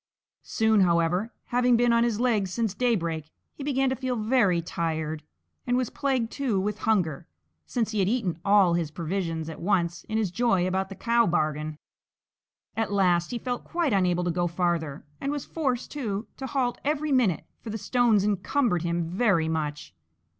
Soon, 0.41 0.79
however, 0.81 1.31
having 1.53 1.77
been 1.77 1.93
on 1.93 2.03
his 2.03 2.19
legs 2.19 2.51
since 2.51 2.73
daybreak, 2.73 3.29
he 3.53 3.63
began 3.63 3.87
to 3.91 3.95
feel 3.95 4.15
very 4.15 4.59
tired, 4.59 5.21
and 5.67 5.77
was 5.77 5.91
plagued 5.91 6.31
too 6.31 6.59
with 6.59 6.79
hunger, 6.89 7.27
since 7.67 7.91
he 7.91 7.99
had 7.99 8.09
eaten 8.09 8.39
all 8.43 8.73
his 8.73 8.89
provision 8.89 9.47
at 9.47 9.61
once 9.61 10.03
in 10.05 10.17
his 10.17 10.31
joy 10.31 10.65
about 10.65 10.89
the 10.89 10.95
cow 10.95 11.27
bargain. 11.27 11.77
At 12.75 12.91
last 12.91 13.29
he 13.29 13.37
felt 13.37 13.63
quite 13.63 13.93
unable 13.93 14.23
to 14.23 14.31
go 14.31 14.47
farther, 14.47 15.05
and 15.21 15.31
was 15.31 15.45
forced, 15.45 15.91
too, 15.91 16.25
to 16.37 16.47
halt 16.47 16.79
every 16.83 17.11
minute 17.11 17.45
for 17.59 17.69
the 17.69 17.77
stones 17.77 18.23
encumbered 18.23 18.81
him 18.81 19.03
very 19.03 19.47
much. 19.49 19.93